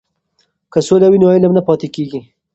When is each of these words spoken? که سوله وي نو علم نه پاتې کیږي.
که 0.71 0.79
سوله 0.87 1.07
وي 1.11 1.17
نو 1.21 1.27
علم 1.33 1.51
نه 1.57 1.61
پاتې 1.67 1.87
کیږي. 1.95 2.19